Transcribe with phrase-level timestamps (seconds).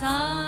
[0.00, 0.43] さあ。